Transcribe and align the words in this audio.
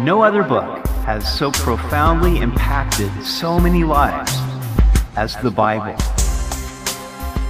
No 0.00 0.22
other 0.22 0.44
book 0.44 0.86
has 1.06 1.26
so 1.36 1.50
profoundly 1.50 2.38
impacted 2.38 3.10
so 3.24 3.58
many 3.58 3.82
lives 3.82 4.32
as 5.16 5.34
the 5.38 5.50
Bible. 5.50 5.96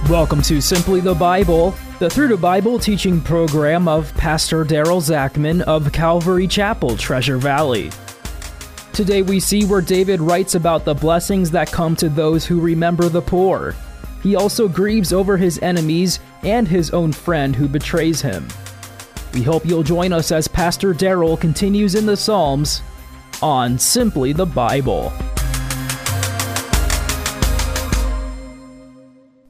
Welcome 0.09 0.41
to 0.41 0.59
Simply 0.59 0.99
the 0.99 1.13
Bible, 1.13 1.75
the 1.99 2.09
Through 2.09 2.29
the 2.29 2.37
Bible 2.37 2.79
teaching 2.79 3.21
program 3.21 3.87
of 3.87 4.11
Pastor 4.15 4.65
Daryl 4.65 4.99
Zachman 4.99 5.61
of 5.61 5.91
Calvary 5.93 6.47
Chapel, 6.47 6.97
Treasure 6.97 7.37
Valley. 7.37 7.91
Today 8.93 9.21
we 9.21 9.39
see 9.39 9.65
where 9.65 9.79
David 9.79 10.19
writes 10.19 10.55
about 10.55 10.85
the 10.85 10.95
blessings 10.95 11.51
that 11.51 11.71
come 11.71 11.95
to 11.97 12.09
those 12.09 12.47
who 12.47 12.59
remember 12.59 13.09
the 13.09 13.21
poor. 13.21 13.75
He 14.23 14.35
also 14.35 14.67
grieves 14.67 15.13
over 15.13 15.37
his 15.37 15.59
enemies 15.59 16.19
and 16.41 16.67
his 16.67 16.89
own 16.89 17.11
friend 17.11 17.55
who 17.55 17.67
betrays 17.67 18.23
him. 18.23 18.47
We 19.31 19.43
hope 19.43 19.63
you'll 19.63 19.83
join 19.83 20.11
us 20.11 20.31
as 20.31 20.47
Pastor 20.47 20.91
Daryl 20.91 21.39
continues 21.39 21.93
in 21.93 22.07
the 22.07 22.17
Psalms 22.17 22.81
on 23.43 23.77
Simply 23.77 24.33
the 24.33 24.47
Bible. 24.47 25.11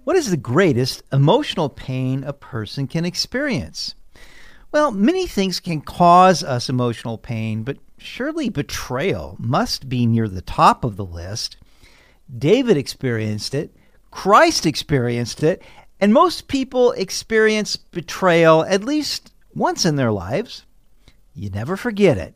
What 0.03 0.17
is 0.17 0.31
the 0.31 0.37
greatest 0.37 1.03
emotional 1.13 1.69
pain 1.69 2.25
a 2.25 2.33
person 2.33 2.87
can 2.87 3.05
experience? 3.05 3.95
Well, 4.73 4.91
many 4.91 5.25
things 5.25 5.61
can 5.61 5.79
cause 5.79 6.43
us 6.43 6.67
emotional 6.67 7.17
pain, 7.17 7.63
but 7.63 7.77
surely 7.97 8.49
betrayal 8.49 9.37
must 9.39 9.87
be 9.87 10.05
near 10.05 10.27
the 10.27 10.41
top 10.41 10.83
of 10.83 10.97
the 10.97 11.05
list. 11.05 11.55
David 12.37 12.75
experienced 12.75 13.55
it, 13.55 13.73
Christ 14.11 14.65
experienced 14.65 15.41
it, 15.41 15.63
and 16.01 16.13
most 16.13 16.49
people 16.49 16.91
experience 16.91 17.77
betrayal 17.77 18.65
at 18.65 18.83
least 18.83 19.31
once 19.59 19.85
in 19.85 19.97
their 19.97 20.11
lives. 20.11 20.65
You 21.35 21.49
never 21.49 21.77
forget 21.77 22.17
it. 22.17 22.33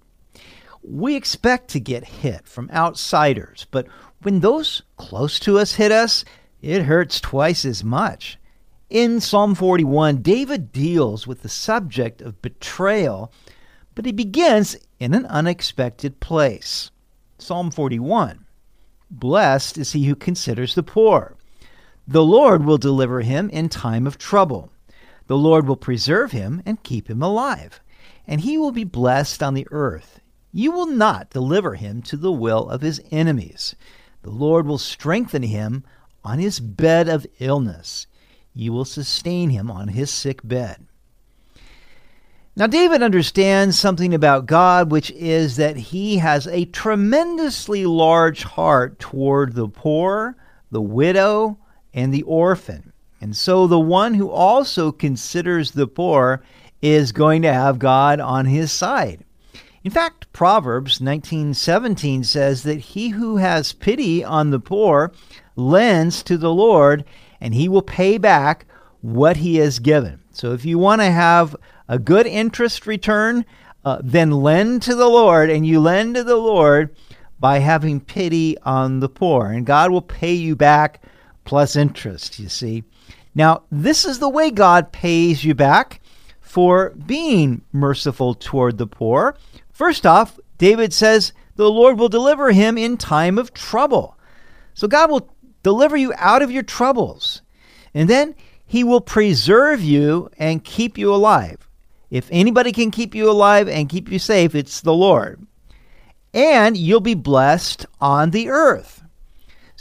We 0.84 1.16
expect 1.16 1.70
to 1.70 1.80
get 1.80 2.04
hit 2.04 2.48
from 2.48 2.70
outsiders, 2.72 3.66
but 3.72 3.88
when 4.22 4.42
those 4.42 4.84
close 4.98 5.40
to 5.40 5.58
us 5.58 5.74
hit 5.74 5.92
us, 5.92 6.26
it 6.62 6.84
hurts 6.84 7.22
twice 7.22 7.66
as 7.66 7.84
much. 7.84 8.38
In 8.90 9.22
Psalm 9.22 9.56
41, 9.56 10.22
David 10.22 10.72
deals 10.72 11.26
with 11.26 11.42
the 11.42 11.50
subject 11.50 12.22
of 12.22 12.42
betrayal, 12.42 13.32
but 13.96 14.06
he 14.06 14.12
begins 14.12 14.76
in 15.00 15.14
an 15.14 15.26
unexpected 15.28 16.20
place. 16.20 16.92
Psalm 17.38 17.72
41 17.72 18.46
Blessed 19.10 19.78
is 19.78 19.94
he 19.94 20.06
who 20.06 20.16
considers 20.16 20.76
the 20.76 20.84
poor. 20.84 21.36
The 22.06 22.24
Lord 22.24 22.66
will 22.66 22.78
deliver 22.78 23.22
him 23.22 23.50
in 23.50 23.70
time 23.70 24.06
of 24.06 24.18
trouble. 24.18 24.73
The 25.34 25.40
Lord 25.40 25.68
will 25.68 25.78
preserve 25.78 26.32
him 26.32 26.62
and 26.64 26.84
keep 26.84 27.10
him 27.10 27.24
alive, 27.24 27.82
and 28.28 28.42
he 28.42 28.56
will 28.56 28.72
be 28.72 28.84
blessed 28.84 29.42
on 29.42 29.56
the 29.56 29.66
earth. 29.72 30.20
You 30.52 30.72
will 30.72 30.86
not 30.86 31.32
deliver 31.32 31.74
him 31.74 32.04
to 32.04 32.18
the 32.18 32.32
will 32.32 32.70
of 32.70 32.82
his 32.82 33.02
enemies. 33.10 33.76
The 34.22 34.30
Lord 34.30 34.68
will 34.68 34.78
strengthen 34.78 35.42
him 35.42 35.86
on 36.24 36.38
his 36.38 36.60
bed 36.60 37.10
of 37.10 37.26
illness. 37.40 38.06
You 38.54 38.74
will 38.74 38.86
sustain 38.86 39.50
him 39.50 39.72
on 39.72 39.88
his 39.88 40.12
sick 40.12 40.42
bed. 40.44 40.86
Now, 42.56 42.68
David 42.68 43.02
understands 43.02 43.80
something 43.80 44.14
about 44.14 44.46
God, 44.46 44.92
which 44.92 45.10
is 45.10 45.56
that 45.56 45.78
he 45.78 46.18
has 46.18 46.46
a 46.46 46.66
tremendously 46.66 47.88
large 47.88 48.44
heart 48.44 49.00
toward 49.00 49.56
the 49.56 49.68
poor, 49.68 50.36
the 50.70 50.80
widow, 50.80 51.58
and 51.92 52.14
the 52.14 52.22
orphan. 52.22 52.93
And 53.24 53.38
so 53.38 53.68
the 53.68 53.80
one 53.80 54.16
who 54.16 54.30
also 54.30 54.92
considers 54.92 55.72
the 55.72 55.88
poor 55.88 56.44
is 56.82 57.14
going 57.14 57.42
to 57.44 57.54
have 57.54 57.80
God 57.80 58.20
on 58.20 58.48
his 58.48 58.70
side. 58.70 59.24
In 59.82 59.92
fact, 59.92 60.28
Proverbs 60.34 61.00
19:17 61.00 62.26
says 62.26 62.64
that 62.64 62.82
he 62.92 63.10
who 63.10 63.38
has 63.38 63.72
pity 63.72 64.26
on 64.26 64.50
the 64.50 64.60
poor 64.60 65.14
lends 65.56 66.22
to 66.24 66.38
the 66.38 66.54
Lord 66.54 67.06
and 67.40 67.54
he 67.54 67.70
will 67.70 67.82
pay 67.82 68.18
back 68.18 68.66
what 69.00 69.38
he 69.38 69.56
has 69.56 69.80
given. 69.80 70.20
So 70.34 70.52
if 70.52 70.66
you 70.66 70.78
want 70.78 71.00
to 71.00 71.10
have 71.10 71.56
a 71.88 72.00
good 72.00 72.28
interest 72.28 72.86
return, 72.86 73.46
uh, 73.86 74.00
then 74.04 74.32
lend 74.32 74.82
to 74.82 74.96
the 74.96 75.08
Lord 75.08 75.50
and 75.50 75.66
you 75.66 75.80
lend 75.80 76.16
to 76.16 76.26
the 76.26 76.36
Lord 76.36 76.94
by 77.40 77.60
having 77.60 78.02
pity 78.02 78.58
on 78.64 79.00
the 79.00 79.08
poor 79.08 79.48
and 79.48 79.66
God 79.66 79.92
will 79.92 80.02
pay 80.02 80.34
you 80.34 80.58
back 80.58 81.02
plus 81.46 81.76
interest, 81.76 82.40
you 82.40 82.50
see. 82.50 82.84
Now, 83.36 83.64
this 83.72 84.06
is 84.06 84.20
the 84.20 84.30
way 84.30 84.52
God 84.52 84.92
pays 84.92 85.44
you 85.44 85.56
back 85.56 86.02
for 86.40 86.92
being 86.92 87.64
merciful 87.72 88.36
toward 88.36 88.78
the 88.78 88.88
poor. 88.88 89.36
First 89.72 90.06
off, 90.06 90.40
David 90.58 90.94
says 90.94 91.34
the 91.56 91.70
Lord 91.70 91.98
will 91.98 92.10
deliver 92.10 92.52
him 92.52 92.78
in 92.78 92.98
time 92.98 93.38
of 93.38 93.54
trouble. 93.54 94.18
So 94.74 94.88
God 94.88 95.10
will 95.10 95.36
deliver 95.64 95.98
you 95.98 96.14
out 96.18 96.42
of 96.42 96.52
your 96.52 96.64
troubles. 96.64 97.42
And 97.94 98.10
then 98.10 98.36
he 98.66 98.84
will 98.84 99.02
preserve 99.02 99.82
you 99.82 100.30
and 100.38 100.64
keep 100.64 100.98
you 100.98 101.14
alive. 101.14 101.68
If 102.10 102.28
anybody 102.32 102.72
can 102.72 102.92
keep 102.92 103.16
you 103.16 103.30
alive 103.30 103.68
and 103.68 103.90
keep 103.90 104.12
you 104.12 104.20
safe, 104.20 104.56
it's 104.56 104.82
the 104.82 104.94
Lord. 104.94 105.46
And 106.34 106.78
you'll 106.78 107.00
be 107.00 107.16
blessed 107.16 107.86
on 108.00 108.32
the 108.32 108.50
earth. 108.50 109.03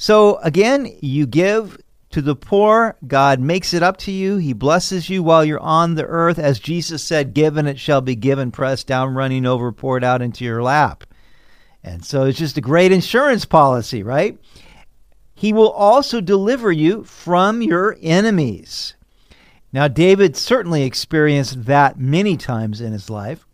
So 0.03 0.39
again, 0.39 0.93
you 1.01 1.29
give 1.29 1.81
to 2.11 2.21
the 2.21 2.35
poor, 2.35 2.97
God 3.07 3.39
makes 3.39 3.73
it 3.73 3.85
up 3.85 3.99
to 3.99 4.11
you. 4.11 4.37
He 4.37 4.53
blesses 4.53 5.09
you 5.09 5.23
while 5.23 5.45
you're 5.45 5.61
on 5.61 5.95
the 5.95 6.05
earth. 6.05 6.41
As 6.41 6.59
Jesus 6.59 7.05
said, 7.05 7.35
given 7.35 7.69
it 7.69 7.79
shall 7.79 8.01
be 8.01 8.17
given, 8.17 8.51
pressed 8.51 8.89
down, 8.89 9.15
running 9.15 9.47
over, 9.47 9.71
poured 9.71 10.03
out 10.03 10.21
into 10.21 10.45
your 10.45 10.61
lap. 10.61 11.05
And 11.85 12.05
so 12.05 12.25
it's 12.25 12.41
just 12.41 12.59
a 12.59 12.61
great 12.61 12.91
insurance 12.91 13.45
policy, 13.45 14.03
right? 14.03 14.37
He 15.37 15.53
will 15.53 15.71
also 15.71 16.21
deliver 16.21 16.73
you 16.73 17.05
from 17.05 17.63
your 17.63 17.97
enemies. 18.03 18.95
Now, 19.73 19.87
David 19.87 20.37
certainly 20.37 20.83
experienced 20.83 21.67
that 21.67 21.97
many 21.97 22.37
times 22.37 22.81
in 22.81 22.93
his 22.93 23.09
life. 23.09 23.47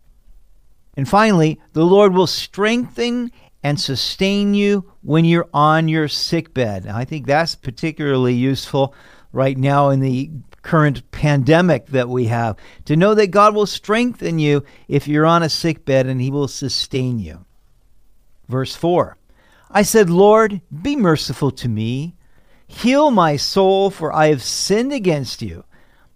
And 0.97 1.07
finally, 1.07 1.61
the 1.73 1.85
Lord 1.85 2.15
will 2.15 2.25
strengthen 2.25 3.31
and 3.63 3.79
sustain 3.79 4.53
you 4.53 4.91
when 5.01 5.25
you're 5.25 5.49
on 5.53 5.87
your 5.87 6.07
sick 6.07 6.53
bed. 6.53 6.87
I 6.87 7.05
think 7.05 7.25
that's 7.25 7.55
particularly 7.55 8.33
useful 8.33 8.93
right 9.31 9.57
now 9.57 9.89
in 9.89 9.99
the 9.99 10.31
current 10.61 11.09
pandemic 11.11 11.87
that 11.87 12.09
we 12.09 12.25
have 12.25 12.57
to 12.85 12.95
know 12.95 13.13
that 13.15 13.27
God 13.27 13.55
will 13.55 13.65
strengthen 13.65 14.39
you 14.39 14.63
if 14.87 15.07
you're 15.07 15.25
on 15.25 15.43
a 15.43 15.49
sick 15.49 15.85
bed 15.85 16.07
and 16.07 16.21
he 16.21 16.31
will 16.31 16.47
sustain 16.47 17.19
you. 17.19 17.45
Verse 18.47 18.75
4 18.75 19.17
I 19.71 19.83
said, 19.83 20.09
Lord, 20.09 20.61
be 20.81 20.95
merciful 20.95 21.51
to 21.51 21.69
me. 21.69 22.15
Heal 22.67 23.11
my 23.11 23.35
soul, 23.35 23.89
for 23.89 24.13
I 24.13 24.27
have 24.27 24.43
sinned 24.43 24.91
against 24.91 25.41
you. 25.41 25.63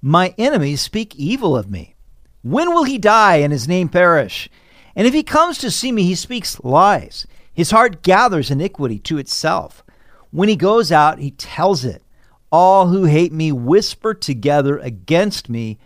My 0.01 0.33
enemies 0.37 0.81
speak 0.81 1.15
evil 1.15 1.55
of 1.55 1.69
me. 1.69 1.95
When 2.41 2.73
will 2.73 2.83
he 2.83 2.97
die 2.97 3.37
and 3.37 3.53
his 3.53 3.67
name 3.67 3.89
perish? 3.89 4.49
And 4.95 5.07
if 5.07 5.13
he 5.13 5.23
comes 5.23 5.57
to 5.59 5.71
see 5.71 5.91
me, 5.91 6.03
he 6.03 6.15
speaks 6.15 6.59
lies. 6.63 7.25
His 7.53 7.71
heart 7.71 8.03
gathers 8.03 8.51
iniquity 8.51 8.99
to 8.99 9.17
itself. 9.17 9.83
When 10.31 10.49
he 10.49 10.55
goes 10.55 10.91
out, 10.91 11.19
he 11.19 11.31
tells 11.31 11.85
it. 11.85 12.03
All 12.51 12.87
who 12.87 13.05
hate 13.05 13.31
me 13.31 13.51
whisper 13.51 14.13
together 14.13 14.77
against 14.77 15.49
me. 15.49 15.79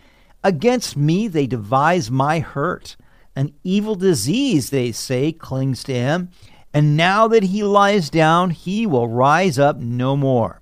Against 0.43 0.97
me 0.97 1.27
they 1.27 1.47
devise 1.47 2.11
my 2.11 2.39
hurt. 2.39 2.95
An 3.35 3.53
evil 3.63 3.95
disease, 3.95 4.69
they 4.69 4.91
say, 4.91 5.31
clings 5.31 5.83
to 5.83 5.93
him. 5.93 6.29
And 6.73 6.97
now 6.97 7.27
that 7.27 7.43
he 7.43 7.63
lies 7.63 8.09
down, 8.09 8.49
he 8.49 8.85
will 8.85 9.07
rise 9.07 9.57
up 9.57 9.77
no 9.77 10.15
more. 10.15 10.61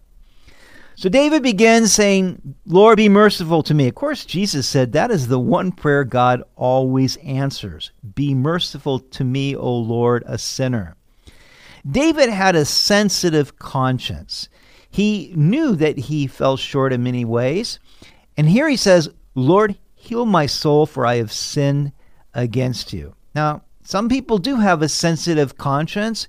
So 0.96 1.10
David 1.10 1.44
begins 1.44 1.92
saying, 1.92 2.56
Lord, 2.66 2.98
be 2.98 3.10
merciful 3.10 3.64
to 3.64 3.74
me. 3.74 3.88
Of 3.88 3.96
course, 3.96 4.26
Jesus 4.26 4.68
said 4.68 4.94
that 4.94 5.12
is 5.12 5.28
the 5.28 5.40
one 5.40 5.72
prayer 5.72 6.06
God 6.06 6.44
always 6.56 7.18
answers 7.18 7.92
Be 8.16 8.34
merciful 8.34 9.00
to 9.00 9.24
me, 9.24 9.56
O 9.56 9.76
Lord, 9.76 10.24
a 10.26 10.38
sinner. 10.38 10.96
David 11.90 12.30
had 12.30 12.56
a 12.56 12.66
sensitive 12.66 13.60
conscience. 13.60 14.48
He 14.90 15.34
knew 15.36 15.76
that 15.76 15.98
he 15.98 16.26
fell 16.28 16.56
short 16.56 16.94
in 16.94 17.04
many 17.04 17.26
ways. 17.26 17.80
And 18.38 18.48
here 18.48 18.70
he 18.70 18.78
says, 18.78 19.10
Lord, 19.36 19.78
heal 19.94 20.26
my 20.26 20.46
soul, 20.46 20.86
for 20.86 21.06
I 21.06 21.18
have 21.18 21.32
sinned 21.32 21.92
against 22.34 22.94
you. 22.94 23.16
Now, 23.36 23.64
some 23.84 24.10
people 24.10 24.38
do 24.38 24.56
have 24.56 24.82
a 24.82 24.90
sensitive 24.90 25.58
conscience. 25.58 26.28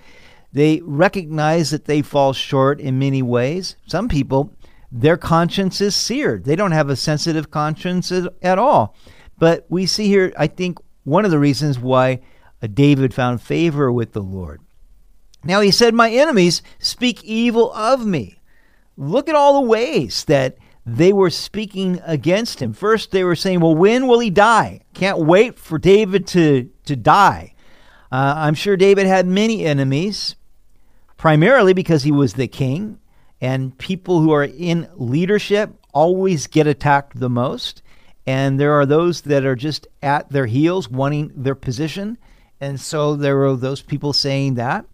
They 0.53 0.81
recognize 0.83 1.71
that 1.71 1.85
they 1.85 2.03
fall 2.03 2.33
short 2.33 2.81
in 2.81 2.99
many 2.99 3.23
ways. 3.23 3.77
Some 3.87 4.09
people 4.09 4.57
their 4.91 5.17
conscience 5.17 5.81
is 5.81 5.95
seared. 5.95 6.45
They 6.45 6.57
don't 6.57 6.73
have 6.73 6.89
a 6.89 6.97
sensitive 6.97 7.51
conscience 7.51 8.13
at 8.43 8.59
all. 8.59 8.95
But 9.39 9.67
we 9.69 9.87
see 9.87 10.07
here, 10.07 10.33
I 10.39 10.47
think, 10.47 10.79
one 11.05 11.25
of 11.25 11.31
the 11.31 11.39
reasons 11.39 11.79
why 11.79 12.21
uh, 12.63 12.69
David 12.69 13.13
found 13.13 13.43
favor 13.43 13.93
with 13.93 14.13
the 14.13 14.23
Lord. 14.23 14.61
Now 15.45 15.61
he 15.61 15.71
said, 15.71 15.95
My 15.95 16.11
enemies 16.11 16.63
speak 16.79 17.23
evil 17.23 17.73
of 17.75 18.07
me. 18.07 18.41
Look 18.97 19.29
at 19.29 19.35
all 19.35 19.61
the 19.61 19.69
ways 19.69 20.25
that 20.25 20.57
they 20.87 21.13
were 21.13 21.31
speaking 21.31 22.01
against 22.05 22.63
him. 22.63 22.73
First, 22.73 23.11
they 23.11 23.25
were 23.25 23.37
saying, 23.37 23.61
Well, 23.61 23.75
when 23.75 24.07
will 24.07 24.21
he 24.21 24.31
die? 24.31 24.81
Can't 24.95 25.19
wait 25.19 25.59
for 25.59 25.79
David 25.79 26.27
to, 26.29 26.71
to 26.87 26.97
die. 26.97 27.55
Uh, 28.11 28.35
I'm 28.37 28.55
sure 28.55 28.77
David 28.77 29.07
had 29.07 29.27
many 29.27 29.65
enemies, 29.65 30.37
primarily 31.17 31.73
because 31.73 32.03
he 32.03 32.13
was 32.13 32.35
the 32.35 32.49
king, 32.49 32.99
and 33.41 33.77
people 33.79 34.21
who 34.21 34.33
are 34.33 34.45
in 34.45 34.89
leadership 34.95 35.71
always 35.93 36.47
get 36.47 36.67
attacked 36.67 37.19
the 37.19 37.31
most. 37.31 37.83
And 38.27 38.59
there 38.59 38.73
are 38.73 38.87
those 38.87 39.23
that 39.23 39.45
are 39.45 39.55
just 39.57 39.87
at 40.03 40.31
their 40.31 40.47
heels 40.47 40.89
wanting 40.89 41.33
their 41.35 41.55
position. 41.55 42.19
And 42.61 42.81
so 42.81 43.15
there 43.15 43.45
are 43.45 43.57
those 43.57 43.83
people 43.83 44.13
saying 44.13 44.55
that. 44.55 44.85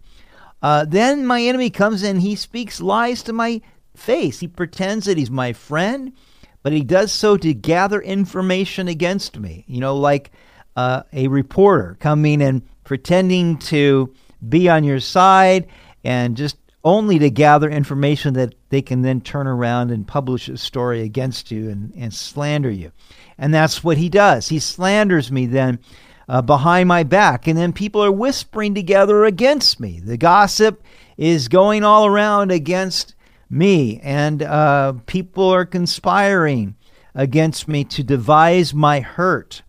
Uh, 0.61 0.85
then 0.85 1.25
my 1.25 1.41
enemy 1.41 1.69
comes 1.69 2.03
in, 2.03 2.19
he 2.19 2.35
speaks 2.35 2.79
lies 2.79 3.23
to 3.23 3.33
my 3.33 3.61
face. 3.95 4.39
He 4.39 4.47
pretends 4.47 5.05
that 5.05 5.17
he's 5.17 5.31
my 5.31 5.51
friend, 5.51 6.13
but 6.61 6.71
he 6.71 6.81
does 6.81 7.11
so 7.11 7.35
to 7.37 7.53
gather 7.53 8.01
information 8.01 8.87
against 8.87 9.37
me. 9.37 9.65
You 9.67 9.81
know, 9.81 9.97
like 9.97 10.31
uh, 10.75 11.03
a 11.13 11.27
reporter 11.27 11.97
coming 11.99 12.41
and 12.41 12.61
pretending 12.83 13.57
to 13.57 14.13
be 14.47 14.69
on 14.69 14.83
your 14.83 14.99
side 14.99 15.67
and 16.03 16.35
just 16.35 16.57
only 16.83 17.17
to 17.19 17.29
gather 17.29 17.69
information 17.69 18.33
that 18.33 18.53
they 18.69 18.81
can 18.81 19.01
then 19.01 19.21
turn 19.21 19.47
around 19.47 19.91
and 19.91 20.07
publish 20.07 20.49
a 20.49 20.57
story 20.57 21.01
against 21.01 21.49
you 21.49 21.69
and, 21.69 21.93
and 21.95 22.13
slander 22.13 22.69
you. 22.69 22.91
And 23.37 23.53
that's 23.53 23.83
what 23.83 23.97
he 23.97 24.09
does. 24.09 24.49
He 24.49 24.59
slanders 24.59 25.31
me 25.31 25.45
then 25.45 25.79
uh, 26.27 26.41
behind 26.41 26.87
my 26.87 27.03
back, 27.03 27.47
and 27.47 27.57
then 27.57 27.73
people 27.73 28.03
are 28.03 28.11
whispering 28.11 28.75
together 28.75 29.25
against 29.25 29.79
me. 29.79 29.99
The 29.99 30.17
gossip 30.17 30.83
is 31.17 31.47
going 31.47 31.83
all 31.83 32.05
around 32.05 32.51
against 32.51 33.15
me, 33.49 33.99
and 34.01 34.41
uh, 34.41 34.93
people 35.05 35.49
are 35.49 35.65
conspiring 35.65 36.75
against 37.15 37.67
me 37.67 37.83
to 37.85 38.03
devise 38.03 38.73
my 38.73 38.99
hurt. 38.99 39.61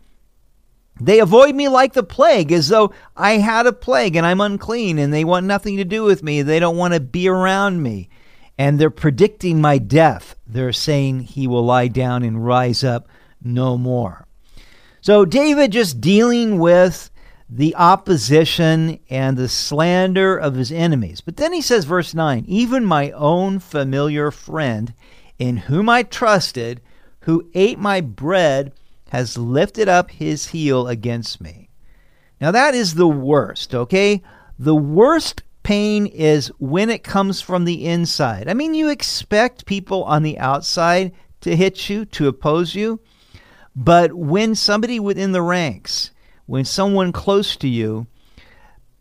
They 1.01 1.19
avoid 1.19 1.55
me 1.55 1.69
like 1.69 1.93
the 1.93 2.05
plague, 2.05 2.53
as 2.53 2.69
though 2.69 2.93
I 3.17 3.39
had 3.39 3.67
a 3.67 3.73
plague 3.73 4.15
and 4.15 4.25
I'm 4.25 4.41
unclean, 4.41 4.99
and 4.99 5.13
they 5.13 5.25
want 5.25 5.47
nothing 5.47 5.77
to 5.79 5.85
do 5.85 6.05
with 6.05 6.23
me. 6.23 6.43
They 6.43 6.61
don't 6.61 6.77
want 6.77 6.95
to 6.95 7.01
be 7.01 7.29
around 7.29 7.83
me. 7.83 8.09
And 8.57 8.79
they're 8.79 8.91
predicting 8.91 9.61
my 9.61 9.79
death. 9.79 10.37
They're 10.47 10.73
saying 10.73 11.21
he 11.21 11.49
will 11.49 11.65
lie 11.65 11.89
down 11.89 12.23
and 12.23 12.47
rise 12.47 12.85
up 12.85 13.09
no 13.43 13.77
more. 13.77 14.29
So, 15.01 15.25
David 15.25 15.73
just 15.73 16.01
dealing 16.01 16.59
with 16.59 17.11
the 17.49 17.75
opposition 17.77 18.99
and 19.11 19.37
the 19.37 19.49
slander 19.49 20.37
of 20.37 20.55
his 20.55 20.73
enemies. 20.73 21.21
But 21.21 21.37
then 21.37 21.53
he 21.53 21.61
says, 21.61 21.85
verse 21.85 22.15
9, 22.15 22.45
even 22.47 22.85
my 22.85 23.11
own 23.11 23.59
familiar 23.59 24.31
friend, 24.31 24.95
in 25.39 25.57
whom 25.59 25.89
I 25.89 26.05
trusted, 26.05 26.81
who 27.21 27.51
ate 27.55 27.79
my 27.79 28.01
bread, 28.01 28.73
has 29.15 29.39
lifted 29.39 29.89
up 29.89 30.11
his 30.11 30.49
heel 30.49 30.89
against 30.89 31.41
me. 31.41 31.69
Now, 32.41 32.51
that 32.51 32.75
is 32.75 32.95
the 32.95 33.07
worst, 33.07 33.73
okay? 33.73 34.21
The 34.59 34.75
worst 34.75 35.45
pain 35.63 36.07
is 36.07 36.49
when 36.59 36.91
it 36.91 37.05
comes 37.05 37.41
from 37.41 37.65
the 37.65 37.87
inside. 37.87 38.49
I 38.49 38.55
mean, 38.55 38.75
you 38.75 38.89
expect 38.89 39.67
people 39.67 40.03
on 40.03 40.25
the 40.25 40.37
outside 40.41 41.13
to 41.43 41.55
hit 41.55 41.89
you, 41.89 42.05
to 42.07 42.27
oppose 42.27 42.75
you. 42.75 42.99
But 43.77 44.15
when 44.15 44.57
somebody 44.57 44.99
within 44.99 45.31
the 45.31 45.43
ranks, 45.43 46.11
when 46.47 46.65
someone 46.65 47.13
close 47.13 47.55
to 47.59 47.69
you 47.69 48.09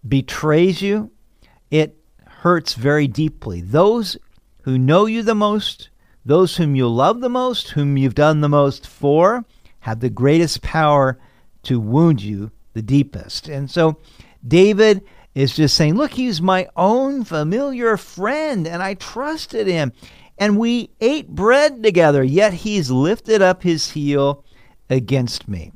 betrays 0.07 0.79
you, 0.79 1.09
it 1.71 1.97
hurts 2.27 2.75
very 2.75 3.07
deeply. 3.07 3.61
Those 3.61 4.15
who 4.61 4.77
know 4.77 5.07
you 5.07 5.23
the 5.23 5.33
most, 5.33 5.89
those 6.23 6.57
whom 6.57 6.75
you 6.75 6.87
love 6.87 7.19
the 7.19 7.29
most, 7.29 7.69
whom 7.69 7.97
you've 7.97 8.13
done 8.13 8.41
the 8.41 8.47
most 8.47 8.85
for, 8.85 9.43
have 9.83 9.99
the 9.99 10.09
greatest 10.09 10.61
power 10.61 11.19
to 11.63 11.77
wound 11.77 12.21
you 12.21 12.51
the 12.73 12.81
deepest. 12.81 13.49
And 13.49 13.69
so 13.69 13.97
David 14.47 15.03
is 15.35 15.55
just 15.55 15.75
saying, 15.75 15.95
Look, 15.95 16.13
he's 16.13 16.41
my 16.41 16.67
own 16.77 17.25
familiar 17.25 17.97
friend, 17.97 18.65
and 18.65 18.81
I 18.81 18.93
trusted 18.93 19.67
him. 19.67 19.91
And 20.37 20.57
we 20.57 20.89
ate 21.01 21.27
bread 21.27 21.83
together, 21.83 22.23
yet 22.23 22.53
he's 22.53 22.89
lifted 22.89 23.41
up 23.41 23.63
his 23.63 23.91
heel 23.91 24.45
against 24.89 25.49
me. 25.49 25.73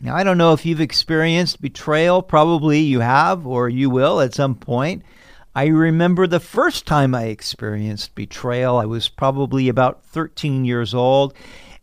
Now, 0.00 0.16
I 0.16 0.24
don't 0.24 0.38
know 0.38 0.54
if 0.54 0.64
you've 0.64 0.80
experienced 0.80 1.60
betrayal. 1.60 2.22
Probably 2.22 2.80
you 2.80 3.00
have, 3.00 3.46
or 3.46 3.68
you 3.68 3.90
will 3.90 4.20
at 4.22 4.34
some 4.34 4.54
point. 4.54 5.02
I 5.54 5.66
remember 5.66 6.26
the 6.26 6.40
first 6.40 6.86
time 6.86 7.14
I 7.14 7.24
experienced 7.24 8.14
betrayal. 8.14 8.78
I 8.78 8.86
was 8.86 9.10
probably 9.10 9.68
about 9.68 10.02
13 10.06 10.64
years 10.64 10.94
old, 10.94 11.34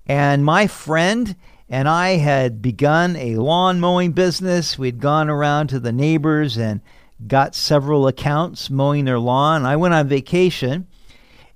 and 0.07 0.43
my 0.43 0.67
friend 0.67 1.35
and 1.69 1.89
I 1.89 2.11
had 2.11 2.61
begun 2.61 3.15
a 3.17 3.35
lawn 3.35 3.79
mowing 3.79 4.13
business. 4.13 4.79
We'd 4.79 5.01
gone 5.01 5.29
around 5.29 5.67
to 5.67 5.79
the 5.79 5.91
neighbors 5.91 6.57
and 6.57 6.81
got 7.27 7.55
several 7.55 8.07
accounts 8.07 8.69
mowing 8.69 9.05
their 9.05 9.19
lawn. 9.19 9.65
I 9.65 9.75
went 9.75 9.93
on 9.93 10.07
vacation, 10.07 10.87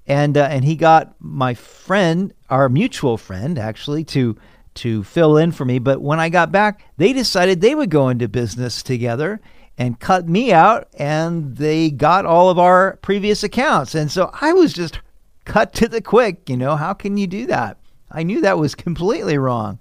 and 0.06 0.38
uh, 0.38 0.48
and 0.50 0.65
he 0.65 0.75
got 0.75 1.15
my 1.19 1.53
friend, 1.53 2.33
our 2.50 2.68
mutual 2.68 3.18
friend, 3.18 3.57
actually, 3.57 4.03
to 4.06 4.36
to 4.74 5.03
fill 5.03 5.38
in 5.38 5.51
for 5.51 5.65
me. 5.65 5.80
But 5.80 6.01
when 6.01 6.19
I 6.19 6.30
got 6.30 6.51
back, 6.51 6.83
they 6.98 7.13
decided 7.13 7.62
they 7.62 7.75
would 7.75 7.89
go 7.89 8.09
into 8.09 8.27
business 8.27 8.83
together 8.83 9.39
and 9.77 10.00
cut 10.00 10.27
me 10.27 10.51
out, 10.51 10.89
and 10.98 11.56
they 11.56 11.89
got 11.89 12.25
all 12.25 12.50
of 12.50 12.59
our 12.59 12.98
previous 12.98 13.44
accounts. 13.44 13.95
And 13.95 14.12
so 14.12 14.30
I 14.42 14.51
was 14.53 14.74
just 14.74 15.00
cut 15.45 15.74
to 15.75 15.88
the 15.88 16.01
quick. 16.01 16.50
You 16.50 16.57
know, 16.57 16.75
how 16.75 16.94
can 16.94 17.18
you 17.18 17.27
do 17.27 17.45
that? 17.48 17.77
I 18.11 18.23
knew 18.23 18.41
that 18.41 18.57
was 18.57 18.75
completely 18.87 19.37
wrong. 19.37 19.79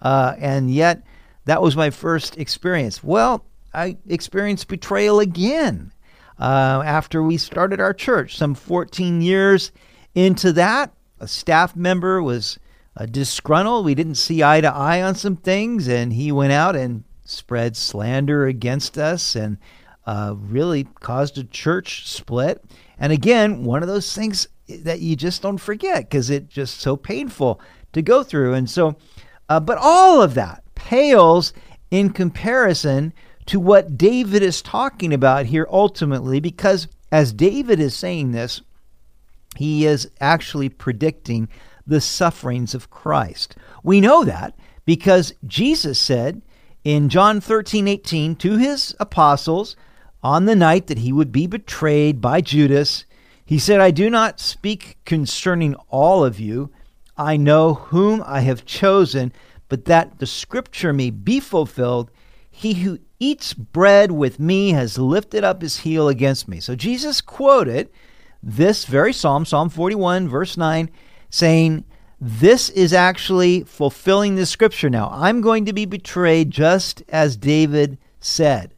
Uh, 0.00 0.34
and 0.38 0.70
yet, 0.70 1.02
that 1.46 1.62
was 1.62 1.76
my 1.76 1.90
first 1.90 2.38
experience. 2.38 3.02
Well, 3.02 3.44
I 3.72 3.96
experienced 4.06 4.68
betrayal 4.68 5.20
again 5.20 5.92
uh, 6.38 6.82
after 6.84 7.22
we 7.22 7.36
started 7.36 7.80
our 7.80 7.92
church. 7.92 8.36
Some 8.36 8.54
14 8.54 9.20
years 9.20 9.72
into 10.14 10.52
that, 10.52 10.92
a 11.20 11.28
staff 11.28 11.74
member 11.74 12.22
was 12.22 12.58
uh, 12.96 13.06
disgruntled. 13.06 13.84
We 13.84 13.94
didn't 13.94 14.16
see 14.16 14.42
eye 14.42 14.60
to 14.60 14.72
eye 14.72 15.02
on 15.02 15.14
some 15.14 15.36
things, 15.36 15.88
and 15.88 16.12
he 16.12 16.32
went 16.32 16.52
out 16.52 16.76
and 16.76 17.04
spread 17.24 17.76
slander 17.76 18.46
against 18.46 18.98
us 18.98 19.34
and 19.34 19.58
uh, 20.06 20.34
really 20.36 20.84
caused 21.00 21.38
a 21.38 21.44
church 21.44 22.08
split. 22.08 22.62
And 22.98 23.12
again, 23.12 23.64
one 23.64 23.82
of 23.82 23.88
those 23.88 24.14
things 24.14 24.46
that 24.68 25.00
you 25.00 25.16
just 25.16 25.42
don't 25.42 25.58
forget 25.58 26.08
because 26.08 26.30
it's 26.30 26.52
just 26.52 26.80
so 26.80 26.96
painful 26.96 27.60
to 27.92 28.02
go 28.02 28.22
through. 28.22 28.54
And 28.54 28.68
so, 28.68 28.96
uh, 29.48 29.60
but 29.60 29.78
all 29.80 30.22
of 30.22 30.34
that 30.34 30.62
pales 30.74 31.52
in 31.90 32.10
comparison 32.10 33.12
to 33.46 33.60
what 33.60 33.98
David 33.98 34.42
is 34.42 34.62
talking 34.62 35.12
about 35.12 35.46
here 35.46 35.66
ultimately, 35.70 36.40
because 36.40 36.88
as 37.12 37.32
David 37.32 37.78
is 37.78 37.94
saying 37.94 38.32
this, 38.32 38.62
he 39.56 39.86
is 39.86 40.10
actually 40.20 40.68
predicting 40.68 41.48
the 41.86 42.00
sufferings 42.00 42.74
of 42.74 42.90
Christ. 42.90 43.56
We 43.82 44.00
know 44.00 44.24
that 44.24 44.56
because 44.84 45.34
Jesus 45.46 45.98
said 45.98 46.42
in 46.82 47.08
John 47.08 47.40
13 47.40 47.86
18 47.86 48.36
to 48.36 48.56
his 48.56 48.94
apostles 48.98 49.76
on 50.22 50.46
the 50.46 50.56
night 50.56 50.86
that 50.86 50.98
he 50.98 51.12
would 51.12 51.30
be 51.30 51.46
betrayed 51.46 52.20
by 52.20 52.40
Judas, 52.40 53.04
he 53.44 53.58
said, 53.58 53.80
I 53.80 53.90
do 53.90 54.08
not 54.08 54.40
speak 54.40 54.96
concerning 55.04 55.74
all 55.88 56.24
of 56.24 56.40
you. 56.40 56.70
I 57.16 57.36
know 57.36 57.74
whom 57.74 58.22
I 58.26 58.40
have 58.40 58.64
chosen, 58.64 59.32
but 59.68 59.84
that 59.84 60.18
the 60.18 60.26
scripture 60.26 60.92
may 60.92 61.10
be 61.10 61.40
fulfilled. 61.40 62.10
He 62.50 62.74
who 62.74 62.98
eats 63.20 63.52
bread 63.52 64.12
with 64.12 64.40
me 64.40 64.70
has 64.70 64.98
lifted 64.98 65.44
up 65.44 65.62
his 65.62 65.80
heel 65.80 66.08
against 66.08 66.48
me. 66.48 66.60
So 66.60 66.74
Jesus 66.74 67.20
quoted 67.20 67.90
this 68.42 68.84
very 68.84 69.12
psalm, 69.12 69.44
Psalm 69.44 69.68
41, 69.68 70.28
verse 70.28 70.56
9, 70.56 70.90
saying, 71.30 71.84
This 72.20 72.70
is 72.70 72.92
actually 72.92 73.62
fulfilling 73.62 74.36
the 74.36 74.46
scripture 74.46 74.90
now. 74.90 75.10
I'm 75.12 75.40
going 75.40 75.66
to 75.66 75.72
be 75.72 75.86
betrayed 75.86 76.50
just 76.50 77.02
as 77.08 77.36
David 77.36 77.98
said. 78.20 78.73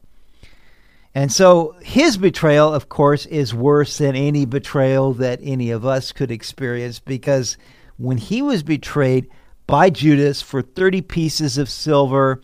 And 1.17 1.31
so 1.31 1.75
his 1.81 2.15
betrayal, 2.15 2.71
of 2.71 2.89
course, 2.89 3.25
is 3.25 3.51
worse 3.51 3.97
than 3.97 4.15
any 4.15 4.45
betrayal 4.45 5.13
that 5.13 5.39
any 5.41 5.71
of 5.71 5.83
us 5.83 6.11
could 6.11 6.29
experience 6.29 6.99
because 6.99 7.57
when 7.97 8.17
he 8.17 8.43
was 8.43 8.61
betrayed 8.61 9.27
by 9.65 9.89
Judas 9.89 10.43
for 10.43 10.61
30 10.61 11.01
pieces 11.01 11.57
of 11.57 11.71
silver, 11.71 12.39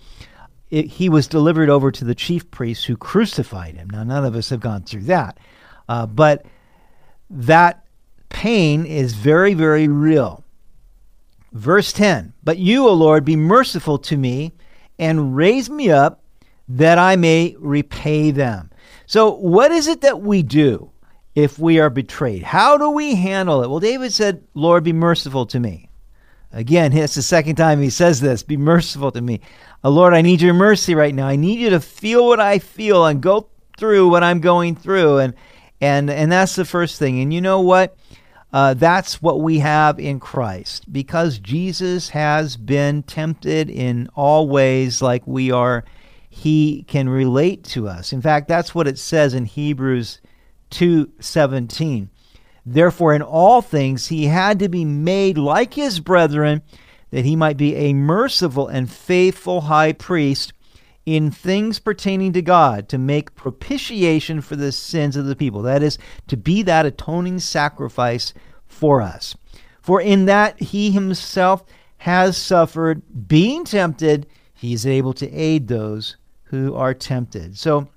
it, 0.72 0.88
he 0.88 1.08
was 1.08 1.28
delivered 1.28 1.70
over 1.70 1.92
to 1.92 2.04
the 2.04 2.16
chief 2.16 2.50
priests 2.50 2.84
who 2.86 2.98
crucified 2.98 3.76
him. 3.76 3.92
Now, 3.92 4.04
none 4.06 4.26
of 4.26 4.36
us 4.36 4.50
have 4.50 4.62
gone 4.62 4.82
through 4.82 5.04
that. 5.04 5.38
Uh, 5.88 6.08
but 6.08 6.44
that 7.30 7.86
pain 8.30 8.88
is 8.88 9.14
very, 9.14 9.54
very 9.54 9.88
real. 9.88 10.44
Verse 11.52 11.94
10 11.94 12.34
But 12.44 12.58
you, 12.58 12.88
O 12.88 12.94
Lord, 12.94 13.24
be 13.24 13.36
merciful 13.36 14.00
to 14.00 14.18
me 14.18 14.52
and 14.98 15.36
raise 15.36 15.70
me 15.70 15.92
up 15.92 16.23
that 16.68 16.98
I 16.98 17.16
may 17.16 17.56
repay 17.60 18.32
them. 18.32 18.72
So, 19.06 19.32
what 19.32 19.72
is 19.72 19.88
it 19.88 20.02
that 20.02 20.22
we 20.22 20.44
do 20.44 20.92
if 21.36 21.60
we 21.60 21.80
are 21.80 21.90
betrayed? 21.90 22.44
How 22.44 22.78
do 22.78 22.90
we 22.90 23.16
handle 23.16 23.64
it? 23.64 23.70
Well, 23.70 23.80
David 23.80 24.14
said, 24.14 24.44
Lord, 24.54 24.84
be 24.84 24.94
merciful 24.94 25.46
to 25.48 25.60
me. 25.60 25.90
Again, 26.52 26.94
it's 26.98 27.16
the 27.16 27.22
second 27.22 27.56
time 27.56 27.82
he 27.82 27.90
says 27.90 28.22
this 28.22 28.44
Be 28.44 28.58
merciful 28.58 29.12
to 29.12 29.22
me. 29.22 29.42
Uh, 29.84 29.90
Lord, 29.90 30.14
I 30.14 30.22
need 30.22 30.42
your 30.42 30.54
mercy 30.54 30.96
right 30.96 31.14
now. 31.14 31.28
I 31.28 31.36
need 31.36 31.60
you 31.60 31.72
to 31.72 31.80
feel 31.80 32.28
what 32.28 32.40
I 32.40 32.60
feel 32.60 33.06
and 33.06 33.22
go 33.22 33.50
through 33.78 34.10
what 34.10 34.24
I'm 34.24 34.40
going 34.40 34.76
through. 34.76 35.18
And, 35.18 35.34
and, 35.82 36.10
and 36.10 36.32
that's 36.32 36.56
the 36.56 36.66
first 36.66 37.00
thing. 37.00 37.20
And 37.22 37.34
you 37.34 37.42
know 37.42 37.60
what? 37.60 37.98
Uh, 38.54 38.76
that's 38.76 39.20
what 39.20 39.42
we 39.42 39.60
have 39.60 40.00
in 40.00 40.20
Christ 40.20 40.92
because 40.94 41.40
Jesus 41.40 42.10
has 42.10 42.56
been 42.56 43.02
tempted 43.02 43.70
in 43.70 44.08
all 44.16 44.48
ways 44.48 45.02
like 45.02 45.26
we 45.26 45.50
are. 45.50 45.84
He 46.36 46.84
can 46.88 47.08
relate 47.08 47.64
to 47.66 47.88
us. 47.88 48.12
In 48.12 48.20
fact, 48.20 48.48
that's 48.48 48.74
what 48.74 48.88
it 48.88 48.98
says 48.98 49.36
in 49.36 49.46
Hebrews 49.46 50.20
2:17. 50.72 52.10
Therefore, 52.66 53.14
in 53.14 53.22
all 53.22 53.62
things, 53.62 54.08
he 54.08 54.26
had 54.26 54.58
to 54.60 54.68
be 54.68 54.84
made 54.84 55.38
like 55.38 55.76
his 55.76 56.00
brethren, 56.00 56.64
that 57.12 57.24
he 57.24 57.36
might 57.36 57.56
be 57.56 57.76
a 57.76 57.94
merciful 57.94 58.68
and 58.68 58.92
faithful 58.92 59.62
high 59.62 59.94
priest 59.94 60.54
in 61.06 61.30
things 61.30 61.78
pertaining 61.78 62.34
to 62.34 62.42
God, 62.42 62.90
to 62.90 62.98
make 62.98 63.36
propitiation 63.36 64.42
for 64.42 64.56
the 64.56 64.72
sins 64.72 65.16
of 65.16 65.28
the 65.28 65.36
people. 65.36 65.62
That 65.62 65.84
is, 65.84 66.00
to 66.28 66.36
be 66.36 66.64
that 66.64 66.88
atoning 66.88 67.40
sacrifice 67.40 68.34
for 68.66 69.04
us. 69.04 69.36
For 69.82 70.02
in 70.02 70.26
that 70.26 70.60
he 70.60 70.90
himself 70.92 71.64
has 72.00 72.36
suffered, 72.38 73.04
being 73.28 73.66
tempted, 73.66 74.26
he 74.54 74.74
is 74.74 74.88
able 74.88 75.14
to 75.14 75.32
aid 75.32 75.68
those 75.68 76.18
who 76.54 76.76
are 76.76 76.94
tempted. 76.94 77.58
So, 77.58 77.88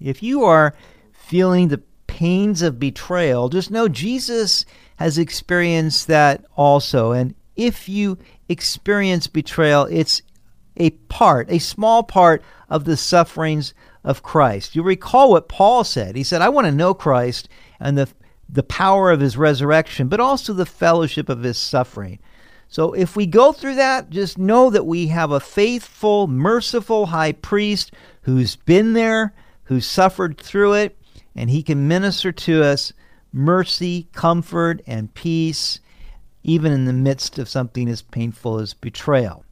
if 0.00 0.20
you 0.20 0.42
are 0.42 0.74
feeling 1.12 1.68
the 1.68 1.82
pains 2.08 2.60
of 2.60 2.80
betrayal, 2.80 3.48
just 3.48 3.70
know 3.70 3.86
Jesus 3.86 4.66
has 4.96 5.16
experienced 5.16 6.08
that 6.08 6.44
also. 6.56 7.12
And 7.12 7.36
if 7.54 7.88
you 7.88 8.18
experience 8.48 9.28
betrayal, 9.28 9.84
it's 9.84 10.22
a 10.76 10.90
part, 10.90 11.48
a 11.52 11.60
small 11.60 12.02
part 12.02 12.42
of 12.68 12.84
the 12.84 12.96
sufferings 12.96 13.74
of 14.02 14.24
Christ. 14.24 14.74
You 14.74 14.82
recall 14.82 15.30
what 15.30 15.48
Paul 15.48 15.84
said. 15.84 16.16
He 16.16 16.24
said, 16.24 16.42
I 16.42 16.48
want 16.48 16.66
to 16.66 16.72
know 16.72 16.94
Christ 16.94 17.48
and 17.78 17.96
the, 17.96 18.08
the 18.48 18.64
power 18.64 19.12
of 19.12 19.20
his 19.20 19.36
resurrection, 19.36 20.08
but 20.08 20.18
also 20.18 20.52
the 20.52 20.66
fellowship 20.66 21.28
of 21.28 21.44
his 21.44 21.58
suffering. 21.58 22.18
So 22.68 22.92
if 22.92 23.16
we 23.16 23.26
go 23.26 23.52
through 23.52 23.76
that, 23.76 24.10
just 24.10 24.36
know 24.36 24.68
that 24.70 24.86
we 24.86 25.06
have 25.08 25.30
a 25.30 25.40
faithful, 25.40 26.26
merciful 26.26 27.06
high 27.06 27.32
priest 27.32 27.92
who's 28.22 28.56
been 28.56 28.92
there, 28.92 29.34
who 29.64 29.80
suffered 29.80 30.38
through 30.38 30.74
it, 30.74 30.98
and 31.34 31.48
he 31.48 31.62
can 31.62 31.88
minister 31.88 32.30
to 32.30 32.62
us 32.62 32.92
mercy, 33.32 34.08
comfort, 34.12 34.82
and 34.86 35.12
peace, 35.14 35.80
even 36.42 36.72
in 36.72 36.84
the 36.84 36.92
midst 36.92 37.38
of 37.38 37.48
something 37.48 37.88
as 37.88 38.02
painful 38.02 38.58
as 38.58 38.74
betrayal. 38.74 39.44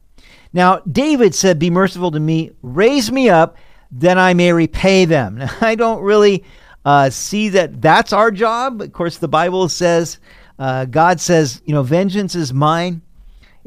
Now, 0.53 0.79
David 0.79 1.33
said, 1.35 1.59
Be 1.59 1.69
merciful 1.69 2.11
to 2.11 2.19
me, 2.19 2.51
raise 2.61 3.11
me 3.11 3.29
up, 3.29 3.57
that 3.91 4.17
I 4.17 4.33
may 4.33 4.53
repay 4.53 5.05
them. 5.05 5.37
Now, 5.37 5.49
I 5.61 5.75
don't 5.75 6.01
really 6.01 6.43
uh, 6.85 7.09
see 7.09 7.49
that 7.49 7.81
that's 7.81 8.13
our 8.13 8.31
job. 8.31 8.81
Of 8.81 8.93
course, 8.93 9.17
the 9.17 9.27
Bible 9.27 9.69
says, 9.69 10.19
uh, 10.59 10.85
God 10.85 11.19
says, 11.19 11.61
you 11.65 11.73
know, 11.73 11.83
vengeance 11.83 12.35
is 12.35 12.53
mine. 12.53 13.01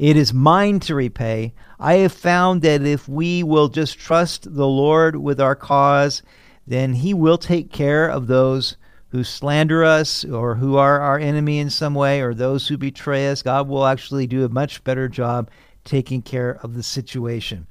It 0.01 0.17
is 0.17 0.33
mine 0.33 0.79
to 0.79 0.95
repay. 0.95 1.53
I 1.79 1.97
have 1.97 2.11
found 2.11 2.63
that 2.63 2.81
if 2.81 3.07
we 3.07 3.43
will 3.43 3.67
just 3.67 3.99
trust 3.99 4.55
the 4.55 4.65
Lord 4.65 5.17
with 5.17 5.39
our 5.39 5.55
cause, 5.55 6.23
then 6.65 6.93
he 6.93 7.13
will 7.13 7.37
take 7.37 7.71
care 7.71 8.07
of 8.07 8.25
those 8.25 8.77
who 9.09 9.23
slander 9.23 9.83
us 9.83 10.25
or 10.25 10.55
who 10.55 10.75
are 10.75 10.99
our 10.99 11.19
enemy 11.19 11.59
in 11.59 11.69
some 11.69 11.93
way 11.93 12.19
or 12.19 12.33
those 12.33 12.67
who 12.67 12.79
betray 12.79 13.29
us. 13.29 13.43
God 13.43 13.67
will 13.67 13.85
actually 13.85 14.25
do 14.25 14.43
a 14.43 14.49
much 14.49 14.83
better 14.83 15.07
job 15.07 15.51
taking 15.83 16.23
care 16.23 16.57
of 16.63 16.73
the 16.73 16.81
situation. 16.81 17.67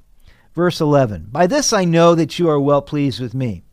Verse 0.55 0.81
11 0.81 1.31
By 1.33 1.49
this 1.49 1.73
I 1.73 1.85
know 1.85 2.15
that 2.15 2.39
you 2.39 2.49
are 2.49 2.61
well 2.61 2.81
pleased 2.81 3.19
with 3.19 3.35
me, 3.35 3.65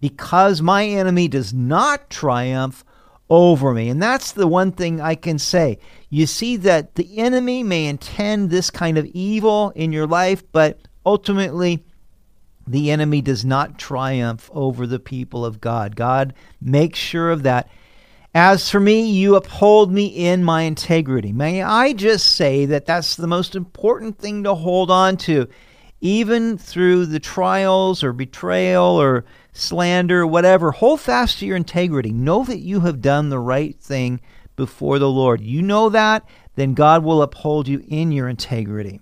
because 0.00 0.60
my 0.60 0.86
enemy 0.86 1.28
does 1.28 1.54
not 1.54 2.10
triumph 2.10 2.84
over 3.30 3.72
me. 3.72 3.88
And 3.88 4.02
that's 4.02 4.32
the 4.32 4.46
one 4.46 4.72
thing 4.72 5.00
I 5.00 5.14
can 5.14 5.38
say. 5.38 5.78
You 6.10 6.26
see 6.26 6.56
that 6.58 6.96
the 6.96 7.18
enemy 7.18 7.62
may 7.62 7.86
intend 7.86 8.50
this 8.50 8.70
kind 8.70 8.98
of 8.98 9.06
evil 9.06 9.72
in 9.74 9.92
your 9.92 10.06
life, 10.06 10.42
but 10.52 10.78
ultimately, 11.06 11.84
the 12.66 12.90
enemy 12.90 13.22
does 13.22 13.44
not 13.44 13.78
triumph 13.78 14.50
over 14.52 14.86
the 14.86 15.00
people 15.00 15.44
of 15.44 15.60
God. 15.60 15.96
God 15.96 16.34
makes 16.60 16.98
sure 16.98 17.30
of 17.30 17.42
that. 17.42 17.68
As 18.34 18.70
for 18.70 18.80
me, 18.80 19.10
you 19.10 19.36
uphold 19.36 19.92
me 19.92 20.06
in 20.06 20.42
my 20.42 20.62
integrity. 20.62 21.32
May 21.32 21.62
I 21.62 21.92
just 21.92 22.36
say 22.36 22.64
that 22.66 22.86
that's 22.86 23.16
the 23.16 23.26
most 23.26 23.54
important 23.54 24.18
thing 24.18 24.44
to 24.44 24.54
hold 24.54 24.90
on 24.90 25.16
to, 25.18 25.48
even 26.00 26.56
through 26.56 27.06
the 27.06 27.20
trials 27.20 28.02
or 28.02 28.12
betrayal 28.12 29.00
or 29.00 29.24
slander, 29.52 30.26
whatever. 30.26 30.72
Hold 30.72 31.00
fast 31.00 31.38
to 31.38 31.46
your 31.46 31.56
integrity. 31.56 32.12
Know 32.12 32.44
that 32.44 32.58
you 32.58 32.80
have 32.80 33.00
done 33.00 33.28
the 33.28 33.38
right 33.38 33.78
thing 33.78 34.20
before 34.56 34.98
the 34.98 35.10
Lord. 35.10 35.40
You 35.40 35.62
know 35.62 35.88
that, 35.88 36.24
then 36.56 36.74
God 36.74 37.04
will 37.04 37.22
uphold 37.22 37.68
you 37.68 37.84
in 37.88 38.12
your 38.12 38.28
integrity. 38.28 39.00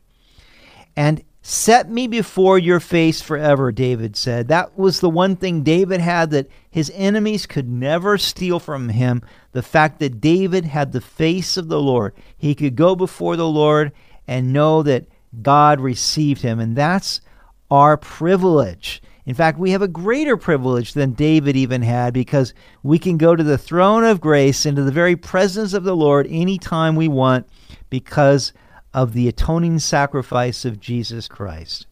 And 0.97 1.23
Set 1.42 1.90
me 1.90 2.07
before 2.07 2.59
your 2.59 2.80
face 2.80 3.23
forever, 3.23 3.73
David 3.73 4.14
said. 4.14 4.49
That 4.49 4.78
was 4.78 5.00
the 5.00 5.09
one 5.09 5.37
thing 5.37 5.62
David 5.62 6.00
had 6.00 6.30
that 6.30 6.50
his 6.71 6.92
enemies 6.95 7.47
could 7.47 7.69
never 7.69 8.19
steal 8.19 8.61
from 8.61 8.90
him 8.90 9.23
the 9.52 9.62
fact 9.62 10.00
that 10.00 10.21
David 10.21 10.66
had 10.66 10.92
the 10.92 11.00
face 11.00 11.57
of 11.57 11.69
the 11.69 11.80
Lord. 11.80 12.14
He 12.37 12.54
could 12.54 12.76
go 12.76 12.95
before 12.95 13.37
the 13.37 13.49
Lord 13.49 13.92
and 14.28 14.52
know 14.52 14.83
that 14.83 15.07
God 15.40 15.80
received 15.80 16.42
him. 16.42 16.61
And 16.61 16.76
that's 16.76 17.23
our 17.71 17.97
privilege. 17.97 19.02
In 19.30 19.37
fact, 19.37 19.60
we 19.60 19.70
have 19.70 19.80
a 19.80 19.87
greater 19.87 20.37
privilege 20.37 20.92
than 20.92 21.12
David 21.12 21.54
even 21.54 21.82
had 21.82 22.12
because 22.12 22.52
we 22.82 22.99
can 22.99 23.16
go 23.16 23.37
to 23.37 23.44
the 23.44 23.56
throne 23.56 24.02
of 24.02 24.20
grace 24.20 24.66
into 24.66 24.82
the 24.82 24.90
very 24.90 25.14
presence 25.14 25.72
of 25.72 25.84
the 25.84 25.94
Lord 25.94 26.26
anytime 26.28 26.96
we 26.96 27.06
want 27.06 27.46
because 27.90 28.52
of 28.92 29.12
the 29.12 29.28
atoning 29.28 29.78
sacrifice 29.78 30.64
of 30.64 30.80
Jesus 30.80 31.28
Christ. 31.28 31.87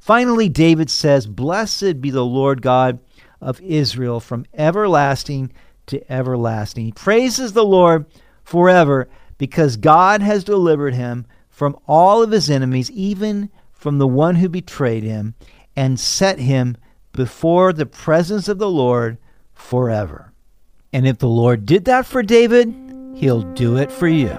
Finally, 0.00 0.48
David 0.48 0.90
says, 0.90 1.28
Blessed 1.28 2.00
be 2.00 2.10
the 2.10 2.24
Lord 2.24 2.60
God 2.60 2.98
of 3.40 3.60
Israel 3.60 4.18
from 4.18 4.44
everlasting 4.52 5.52
to 5.86 6.12
everlasting. 6.12 6.86
He 6.86 6.90
praises 6.92 7.52
the 7.52 7.64
Lord 7.64 8.04
forever 8.42 9.08
because 9.38 9.76
God 9.76 10.22
has 10.22 10.42
delivered 10.42 10.94
him 10.94 11.24
from 11.50 11.78
all 11.86 12.20
of 12.20 12.32
his 12.32 12.50
enemies, 12.50 12.90
even 12.90 13.48
from 13.70 13.98
the 13.98 14.08
one 14.08 14.34
who 14.34 14.48
betrayed 14.48 15.04
him, 15.04 15.36
and 15.76 15.98
set 15.98 16.38
him 16.38 16.76
before 17.12 17.72
the 17.72 17.86
presence 17.86 18.48
of 18.48 18.58
the 18.58 18.70
Lord 18.70 19.18
forever. 19.52 20.32
And 20.92 21.06
if 21.06 21.18
the 21.18 21.28
Lord 21.28 21.66
did 21.66 21.84
that 21.84 22.06
for 22.06 22.22
David, 22.22 22.74
he'll 23.14 23.42
do 23.42 23.76
it 23.76 23.92
for 23.92 24.08
you. 24.08 24.36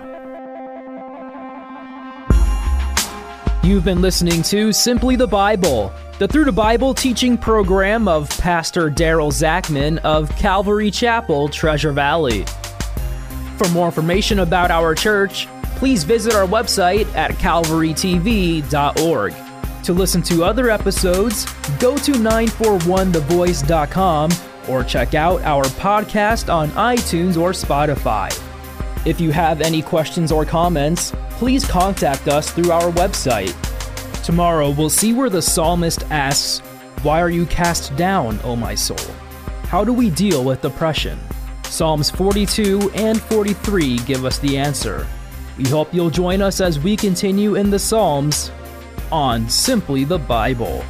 You've 3.63 3.85
been 3.85 4.01
listening 4.01 4.41
to 4.43 4.73
Simply 4.73 5.15
the 5.15 5.27
Bible, 5.27 5.93
the 6.17 6.27
Through 6.27 6.45
the 6.45 6.51
Bible 6.51 6.95
teaching 6.95 7.37
program 7.37 8.07
of 8.07 8.27
Pastor 8.39 8.89
Daryl 8.89 9.31
Zachman 9.31 9.99
of 9.99 10.35
Calvary 10.35 10.89
Chapel, 10.89 11.47
Treasure 11.47 11.91
Valley. 11.91 12.43
For 13.57 13.69
more 13.69 13.85
information 13.85 14.39
about 14.39 14.71
our 14.71 14.95
church, 14.95 15.47
please 15.75 16.03
visit 16.03 16.33
our 16.33 16.47
website 16.47 17.05
at 17.15 17.33
calvarytv.org. 17.33 19.33
To 19.83 19.93
listen 19.93 20.21
to 20.23 20.43
other 20.43 20.69
episodes, 20.69 21.45
go 21.79 21.95
to 21.97 22.11
941thevoice.com 22.11 24.31
or 24.69 24.83
check 24.83 25.15
out 25.15 25.41
our 25.41 25.63
podcast 25.63 26.53
on 26.53 26.69
iTunes 26.71 27.35
or 27.35 27.49
Spotify. 27.51 28.29
If 29.07 29.19
you 29.19 29.31
have 29.31 29.61
any 29.61 29.81
questions 29.81 30.31
or 30.31 30.45
comments, 30.45 31.13
please 31.31 31.65
contact 31.65 32.27
us 32.27 32.51
through 32.51 32.71
our 32.71 32.91
website. 32.91 33.55
Tomorrow, 34.23 34.69
we'll 34.69 34.91
see 34.91 35.13
where 35.13 35.31
the 35.31 35.41
psalmist 35.41 36.03
asks, 36.11 36.59
Why 37.01 37.19
are 37.19 37.31
you 37.31 37.47
cast 37.47 37.95
down, 37.95 38.39
O 38.43 38.55
my 38.55 38.75
soul? 38.75 38.99
How 39.63 39.83
do 39.83 39.93
we 39.93 40.11
deal 40.11 40.43
with 40.43 40.61
depression? 40.61 41.19
Psalms 41.63 42.11
42 42.11 42.91
and 42.93 43.19
43 43.19 43.97
give 43.99 44.25
us 44.25 44.37
the 44.37 44.59
answer. 44.59 45.07
We 45.57 45.67
hope 45.67 45.91
you'll 45.91 46.11
join 46.11 46.43
us 46.43 46.61
as 46.61 46.79
we 46.79 46.95
continue 46.95 47.55
in 47.55 47.71
the 47.71 47.79
Psalms 47.79 48.51
on 49.11 49.49
Simply 49.49 50.03
the 50.03 50.17
Bible. 50.17 50.83